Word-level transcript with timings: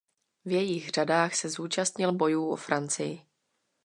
V 0.45 0.51
jejích 0.51 0.89
řadách 0.89 1.35
se 1.35 1.49
zúčastnil 1.49 2.13
bojů 2.13 2.49
o 2.49 2.55
Francii. 2.55 3.21